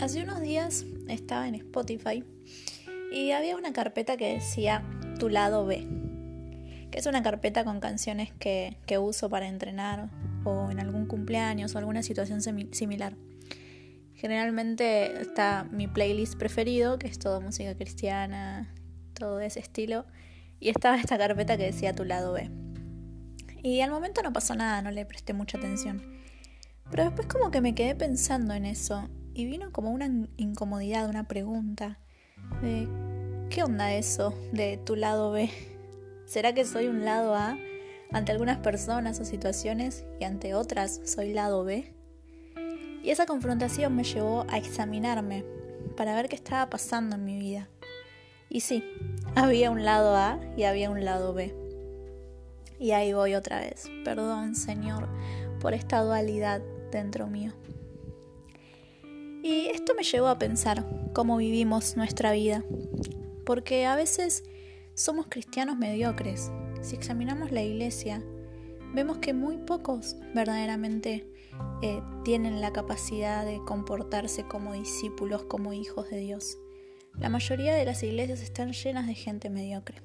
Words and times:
Hace 0.00 0.22
unos 0.22 0.40
días 0.40 0.84
estaba 1.08 1.48
en 1.48 1.56
Spotify 1.56 2.22
y 3.12 3.32
había 3.32 3.56
una 3.56 3.72
carpeta 3.72 4.16
que 4.16 4.34
decía 4.34 4.84
Tu 5.18 5.28
lado 5.28 5.66
B, 5.66 5.88
que 6.92 7.00
es 7.00 7.06
una 7.06 7.24
carpeta 7.24 7.64
con 7.64 7.80
canciones 7.80 8.32
que, 8.38 8.76
uso 9.00 9.28
para 9.28 9.48
entrenar 9.48 10.08
o 10.44 10.70
en 10.70 10.78
algún 10.78 11.06
cumpleaños 11.06 11.74
o 11.74 11.78
alguna 11.78 12.04
situación 12.04 12.40
similar. 12.40 13.16
Generalmente 14.14 15.20
está 15.20 15.66
mi 15.72 15.88
playlist 15.88 16.36
preferido, 16.36 17.00
que 17.00 17.08
es 17.08 17.18
todo 17.18 17.40
música 17.40 17.74
cristiana, 17.74 18.72
todo 19.14 19.40
ese 19.40 19.58
estilo, 19.58 20.06
y 20.60 20.68
estaba 20.68 20.96
esta 20.96 21.18
carpeta 21.18 21.56
que 21.56 21.64
decía 21.64 21.92
Tu 21.92 22.04
lado 22.04 22.32
B. 22.32 22.48
Y 23.64 23.80
al 23.80 23.90
momento 23.90 24.22
no 24.22 24.32
pasó 24.32 24.54
nada, 24.54 24.80
no 24.80 24.92
le 24.92 25.04
presté 25.04 25.32
mucha 25.32 25.58
atención. 25.58 26.00
Pero 26.88 27.02
después 27.02 27.26
como 27.26 27.50
que 27.50 27.60
me 27.60 27.74
quedé 27.74 27.96
pensando 27.96 28.54
en 28.54 28.64
eso 28.64 29.08
y 29.38 29.46
vino 29.46 29.70
como 29.70 29.92
una 29.92 30.10
incomodidad, 30.36 31.08
una 31.08 31.28
pregunta 31.28 32.00
de 32.60 32.88
¿qué 33.50 33.62
onda 33.62 33.94
eso 33.94 34.34
de 34.50 34.78
tu 34.78 34.96
lado 34.96 35.30
B? 35.30 35.48
¿Será 36.26 36.54
que 36.54 36.64
soy 36.64 36.88
un 36.88 37.04
lado 37.04 37.36
A 37.36 37.56
ante 38.10 38.32
algunas 38.32 38.58
personas 38.58 39.20
o 39.20 39.24
situaciones 39.24 40.04
y 40.18 40.24
ante 40.24 40.54
otras 40.54 41.00
soy 41.04 41.34
lado 41.34 41.62
B? 41.62 41.94
Y 43.04 43.10
esa 43.10 43.26
confrontación 43.26 43.94
me 43.94 44.02
llevó 44.02 44.44
a 44.48 44.58
examinarme 44.58 45.44
para 45.96 46.16
ver 46.16 46.28
qué 46.28 46.34
estaba 46.34 46.68
pasando 46.68 47.14
en 47.14 47.24
mi 47.24 47.38
vida. 47.38 47.68
Y 48.48 48.62
sí, 48.62 48.82
había 49.36 49.70
un 49.70 49.84
lado 49.84 50.16
A 50.16 50.40
y 50.56 50.64
había 50.64 50.90
un 50.90 51.04
lado 51.04 51.32
B. 51.32 51.54
Y 52.80 52.90
ahí 52.90 53.12
voy 53.12 53.36
otra 53.36 53.60
vez. 53.60 53.88
Perdón, 54.04 54.56
Señor, 54.56 55.08
por 55.60 55.74
esta 55.74 56.02
dualidad 56.02 56.60
dentro 56.90 57.28
mío. 57.28 57.52
Y 59.48 59.68
esto 59.68 59.94
me 59.94 60.02
llevó 60.02 60.28
a 60.28 60.38
pensar 60.38 60.84
cómo 61.14 61.38
vivimos 61.38 61.96
nuestra 61.96 62.32
vida, 62.32 62.62
porque 63.46 63.86
a 63.86 63.96
veces 63.96 64.44
somos 64.92 65.26
cristianos 65.26 65.78
mediocres. 65.78 66.52
Si 66.82 66.94
examinamos 66.94 67.50
la 67.50 67.62
iglesia, 67.62 68.22
vemos 68.92 69.16
que 69.16 69.32
muy 69.32 69.56
pocos 69.56 70.16
verdaderamente 70.34 71.32
eh, 71.80 72.02
tienen 72.26 72.60
la 72.60 72.74
capacidad 72.74 73.46
de 73.46 73.58
comportarse 73.64 74.46
como 74.46 74.74
discípulos, 74.74 75.44
como 75.44 75.72
hijos 75.72 76.10
de 76.10 76.18
Dios. 76.18 76.58
La 77.18 77.30
mayoría 77.30 77.74
de 77.74 77.86
las 77.86 78.02
iglesias 78.02 78.42
están 78.42 78.74
llenas 78.74 79.06
de 79.06 79.14
gente 79.14 79.48
mediocre. 79.48 80.02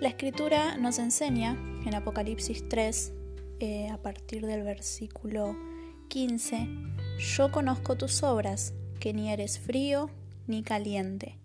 La 0.00 0.08
escritura 0.08 0.78
nos 0.78 0.98
enseña 0.98 1.52
en 1.84 1.94
Apocalipsis 1.94 2.66
3, 2.66 3.12
eh, 3.58 3.90
a 3.90 3.98
partir 3.98 4.46
del 4.46 4.62
versículo 4.62 5.54
15, 6.10 6.66
yo 7.18 7.52
conozco 7.52 7.96
tus 7.96 8.24
obras, 8.24 8.74
que 8.98 9.12
ni 9.12 9.32
eres 9.32 9.60
frío 9.60 10.10
ni 10.48 10.64
caliente. 10.64 11.36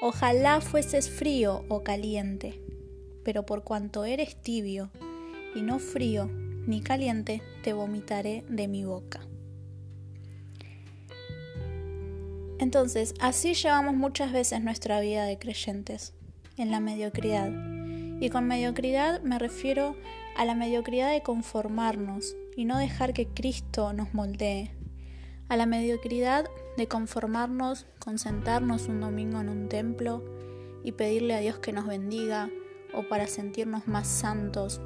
Ojalá 0.00 0.60
fueses 0.60 1.10
frío 1.10 1.64
o 1.68 1.82
caliente, 1.82 2.60
pero 3.24 3.44
por 3.44 3.64
cuanto 3.64 4.04
eres 4.04 4.40
tibio 4.40 4.90
y 5.56 5.62
no 5.62 5.80
frío 5.80 6.30
ni 6.68 6.82
caliente, 6.82 7.42
te 7.64 7.72
vomitaré 7.72 8.44
de 8.48 8.68
mi 8.68 8.84
boca. 8.84 9.26
Entonces, 12.60 13.12
así 13.18 13.54
llevamos 13.54 13.96
muchas 13.96 14.30
veces 14.30 14.62
nuestra 14.62 15.00
vida 15.00 15.24
de 15.24 15.36
creyentes, 15.36 16.14
en 16.56 16.70
la 16.70 16.78
mediocridad. 16.78 17.50
Y 18.20 18.30
con 18.30 18.46
mediocridad 18.46 19.20
me 19.22 19.40
refiero 19.40 19.96
a 20.36 20.44
la 20.44 20.54
mediocridad 20.54 21.10
de 21.10 21.24
conformarnos 21.24 22.36
y 22.56 22.64
no 22.64 22.78
dejar 22.78 23.12
que 23.12 23.28
Cristo 23.28 23.92
nos 23.92 24.14
moldee, 24.14 24.72
a 25.48 25.56
la 25.56 25.66
mediocridad 25.66 26.46
de 26.76 26.88
conformarnos 26.88 27.86
con 28.00 28.18
sentarnos 28.18 28.88
un 28.88 29.00
domingo 29.00 29.40
en 29.40 29.48
un 29.48 29.68
templo 29.68 30.24
y 30.82 30.92
pedirle 30.92 31.34
a 31.34 31.40
Dios 31.40 31.58
que 31.58 31.72
nos 31.72 31.86
bendiga 31.86 32.50
o 32.94 33.08
para 33.08 33.26
sentirnos 33.26 33.86
más 33.86 34.08
santos 34.08 34.80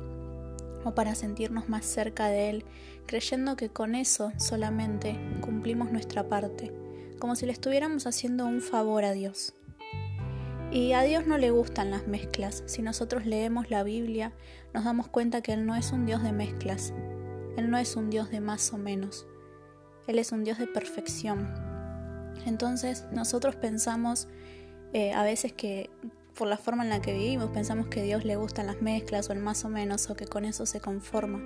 o 0.84 0.94
para 0.94 1.14
sentirnos 1.14 1.68
más 1.68 1.84
cerca 1.84 2.28
de 2.28 2.50
Él, 2.50 2.64
creyendo 3.06 3.56
que 3.56 3.68
con 3.68 3.94
eso 3.94 4.32
solamente 4.36 5.18
cumplimos 5.40 5.92
nuestra 5.92 6.28
parte, 6.28 6.72
como 7.18 7.36
si 7.36 7.46
le 7.46 7.52
estuviéramos 7.52 8.06
haciendo 8.06 8.46
un 8.46 8.60
favor 8.60 9.04
a 9.04 9.12
Dios. 9.12 9.54
Y 10.72 10.92
a 10.92 11.02
Dios 11.02 11.26
no 11.26 11.36
le 11.36 11.50
gustan 11.50 11.90
las 11.90 12.06
mezclas. 12.06 12.62
Si 12.66 12.80
nosotros 12.80 13.26
leemos 13.26 13.70
la 13.70 13.82
Biblia, 13.82 14.32
nos 14.72 14.84
damos 14.84 15.08
cuenta 15.08 15.42
que 15.42 15.52
Él 15.52 15.66
no 15.66 15.74
es 15.74 15.90
un 15.90 16.06
Dios 16.06 16.22
de 16.22 16.32
mezclas. 16.32 16.94
Él 17.60 17.70
no 17.70 17.76
es 17.76 17.94
un 17.94 18.08
Dios 18.08 18.30
de 18.30 18.40
más 18.40 18.72
o 18.72 18.78
menos. 18.78 19.26
Él 20.06 20.18
es 20.18 20.32
un 20.32 20.44
Dios 20.44 20.58
de 20.58 20.66
perfección. 20.66 21.46
Entonces 22.46 23.04
nosotros 23.12 23.54
pensamos 23.54 24.28
eh, 24.94 25.12
a 25.12 25.22
veces 25.22 25.52
que 25.52 25.90
por 26.34 26.48
la 26.48 26.56
forma 26.56 26.84
en 26.84 26.88
la 26.88 27.02
que 27.02 27.12
vivimos, 27.12 27.50
pensamos 27.50 27.88
que 27.88 28.00
a 28.00 28.02
Dios 28.02 28.24
le 28.24 28.36
gustan 28.36 28.66
las 28.66 28.80
mezclas 28.80 29.28
o 29.28 29.34
el 29.34 29.40
más 29.40 29.66
o 29.66 29.68
menos 29.68 30.08
o 30.08 30.16
que 30.16 30.24
con 30.24 30.46
eso 30.46 30.64
se 30.64 30.80
conforma. 30.80 31.42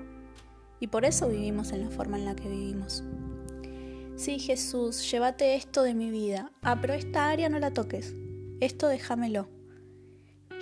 Y 0.78 0.86
por 0.86 1.04
eso 1.04 1.26
vivimos 1.26 1.72
en 1.72 1.82
la 1.82 1.90
forma 1.90 2.16
en 2.16 2.26
la 2.26 2.36
que 2.36 2.48
vivimos. 2.48 3.02
Sí, 4.14 4.38
Jesús, 4.38 5.10
llévate 5.10 5.56
esto 5.56 5.82
de 5.82 5.94
mi 5.94 6.12
vida. 6.12 6.52
Ah, 6.62 6.78
pero 6.80 6.94
esta 6.94 7.28
área 7.28 7.48
no 7.48 7.58
la 7.58 7.72
toques. 7.72 8.14
Esto 8.60 8.86
déjamelo. 8.86 9.48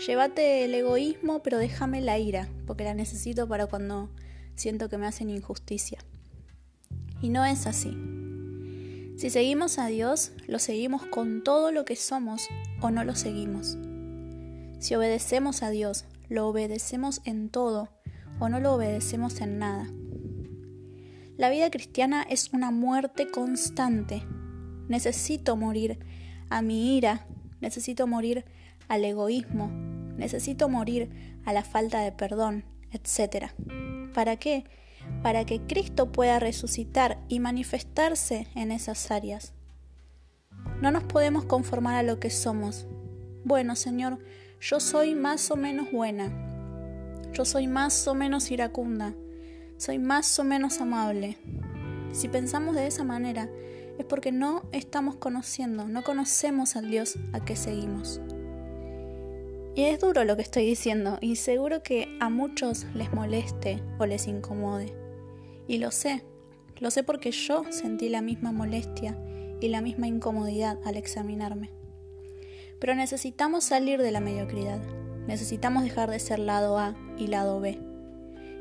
Llévate 0.07 0.65
el 0.65 0.75
egoísmo, 0.75 1.43
pero 1.43 1.59
déjame 1.59 2.01
la 2.01 2.19
ira, 2.19 2.49
porque 2.67 2.85
la 2.85 2.95
necesito 2.95 3.47
para 3.47 3.67
cuando 3.67 4.09
siento 4.55 4.89
que 4.89 4.99
me 4.99 5.07
hacen 5.07 5.31
injusticia. 5.31 5.99
Y 7.21 7.29
no 7.29 7.45
es 7.45 7.67
así. 7.67 7.97
Si 9.17 9.31
seguimos 9.31 9.79
a 9.79 9.87
Dios, 9.87 10.33
lo 10.47 10.59
seguimos 10.59 11.07
con 11.07 11.45
todo 11.45 11.71
lo 11.71 11.85
que 11.85 11.97
somos 11.97 12.49
o 12.81 12.91
no 12.91 13.05
lo 13.05 13.15
seguimos. 13.15 13.79
Si 14.81 14.95
obedecemos 14.95 15.63
a 15.63 15.71
Dios, 15.71 16.07
lo 16.29 16.49
obedecemos 16.49 17.21
en 17.25 17.49
todo 17.49 17.89
o 18.41 18.49
no 18.49 18.59
lo 18.59 18.75
obedecemos 18.75 19.41
en 19.41 19.59
nada. 19.59 19.89
La 21.37 21.51
vida 21.51 21.71
cristiana 21.71 22.23
es 22.23 22.53
una 22.53 22.71
muerte 22.71 23.31
constante. 23.31 24.23
Necesito 24.89 25.57
morir 25.57 25.99
a 26.51 26.63
mi 26.63 26.97
ira, 26.97 27.27
necesito 27.61 28.07
morir 28.07 28.45
al 28.89 29.05
egoísmo, 29.05 29.69
necesito 30.17 30.69
morir 30.69 31.11
a 31.45 31.53
la 31.53 31.63
falta 31.63 32.01
de 32.01 32.13
perdón, 32.13 32.65
etc. 32.91 33.53
¿Para 34.13 34.37
qué? 34.37 34.65
para 35.23 35.45
que 35.45 35.61
Cristo 35.61 36.11
pueda 36.11 36.39
resucitar 36.39 37.19
y 37.29 37.41
manifestarse 37.41 38.49
en 38.55 38.73
esas 38.73 39.11
áreas. 39.11 39.53
No 40.81 40.91
nos 40.91 41.05
podemos 41.05 41.45
conformar 41.45 41.95
a 41.95 42.03
lo 42.03 42.19
que 42.19 42.31
somos. 42.31 42.87
Bueno, 43.45 43.77
Señor, 43.77 44.19
yo 44.61 44.81
soy 44.81 45.15
más 45.15 45.51
o 45.51 45.57
menos 45.57 45.91
buena. 45.93 46.33
Yo 47.33 47.45
soy 47.45 47.67
más 47.67 48.07
o 48.09 48.15
menos 48.15 48.51
iracunda. 48.51 49.15
Soy 49.77 49.99
más 49.99 50.39
o 50.39 50.45
menos 50.45 50.81
amable. 50.81 51.39
Si 52.13 52.29
pensamos 52.29 52.75
de 52.75 52.87
esa 52.87 53.05
manera, 53.05 53.49
es 53.99 54.05
porque 54.05 54.33
no 54.33 54.65
estamos 54.73 55.17
conociendo, 55.17 55.87
no 55.87 56.03
conocemos 56.03 56.77
al 56.77 56.91
Dios 56.91 57.17
a 57.33 57.45
que 57.45 57.57
seguimos. 57.57 58.21
Y 59.75 59.85
es 59.85 60.01
duro 60.01 60.25
lo 60.25 60.37
que 60.37 60.43
estoy 60.43 60.67
diciendo 60.67 61.19
y 61.21 61.37
seguro 61.37 61.83
que 61.83 62.17
a 62.21 62.29
muchos 62.29 62.85
les 62.95 63.13
moleste 63.13 63.83
o 63.99 64.05
les 64.05 64.27
incomode. 64.27 64.95
Y 65.67 65.79
lo 65.79 65.91
sé, 65.91 66.23
lo 66.79 66.91
sé 66.91 67.03
porque 67.03 67.31
yo 67.31 67.65
sentí 67.71 68.11
la 68.11 68.21
misma 68.21 68.53
molestia 68.53 69.17
y 69.61 69.69
la 69.69 69.81
misma 69.81 70.09
incomodidad 70.09 70.79
al 70.85 70.97
examinarme. 70.97 71.71
Pero 72.81 72.95
necesitamos 72.95 73.65
salir 73.65 74.03
de 74.03 74.11
la 74.11 74.21
mediocridad, 74.21 74.83
necesitamos 75.27 75.85
dejar 75.85 76.11
de 76.11 76.19
ser 76.19 76.41
lado 76.41 76.79
A 76.79 76.95
y 77.17 77.29
lado 77.29 77.61
B. 77.61 77.79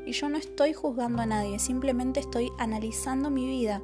Y 0.06 0.12
yo 0.12 0.28
no 0.28 0.38
estoy 0.38 0.72
juzgando 0.72 1.20
a 1.20 1.26
nadie, 1.26 1.58
simplemente 1.58 2.20
estoy 2.20 2.50
analizando 2.58 3.28
mi 3.30 3.46
vida 3.46 3.82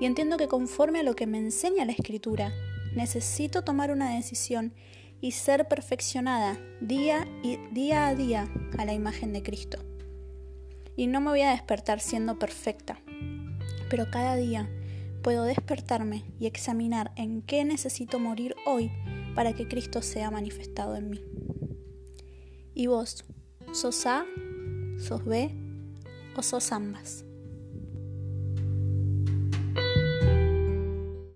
y 0.00 0.06
entiendo 0.06 0.36
que 0.38 0.48
conforme 0.48 1.00
a 1.00 1.02
lo 1.02 1.14
que 1.14 1.26
me 1.26 1.38
enseña 1.38 1.84
la 1.84 1.92
escritura, 1.92 2.52
necesito 2.94 3.62
tomar 3.62 3.90
una 3.90 4.14
decisión 4.14 4.72
y 5.22 5.30
ser 5.30 5.68
perfeccionada 5.68 6.58
día, 6.80 7.26
y, 7.42 7.56
día 7.70 8.08
a 8.08 8.14
día 8.14 8.52
a 8.76 8.84
la 8.84 8.92
imagen 8.92 9.32
de 9.32 9.42
Cristo. 9.42 9.78
Y 10.96 11.06
no 11.06 11.20
me 11.20 11.30
voy 11.30 11.40
a 11.42 11.52
despertar 11.52 12.00
siendo 12.00 12.38
perfecta, 12.38 13.00
pero 13.88 14.10
cada 14.10 14.36
día 14.36 14.68
puedo 15.22 15.44
despertarme 15.44 16.24
y 16.38 16.46
examinar 16.46 17.12
en 17.16 17.40
qué 17.40 17.64
necesito 17.64 18.18
morir 18.18 18.56
hoy 18.66 18.90
para 19.34 19.54
que 19.54 19.68
Cristo 19.68 20.02
sea 20.02 20.30
manifestado 20.30 20.96
en 20.96 21.08
mí. 21.08 21.22
¿Y 22.74 22.88
vos? 22.88 23.24
¿Sos 23.72 24.04
A? 24.06 24.26
¿Sos 24.98 25.24
B? 25.24 25.54
¿O 26.36 26.42
sos 26.42 26.72
ambas? 26.72 27.24